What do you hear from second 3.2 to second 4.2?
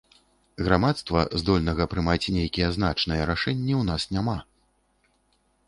рашэнні ў нас